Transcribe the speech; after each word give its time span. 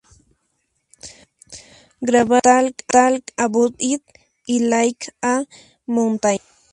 Grabaron 2.07 2.73
"Talk 2.93 3.23
About 3.37 3.75
It" 3.77 4.01
y 4.47 4.57
"Like 4.61 5.13
A 5.21 5.45
Mountain". 5.85 6.39